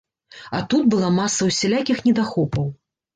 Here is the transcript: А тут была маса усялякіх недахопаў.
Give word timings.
А 0.59 0.61
тут 0.71 0.87
была 0.93 1.09
маса 1.17 1.41
усялякіх 1.49 2.01
недахопаў. 2.07 2.65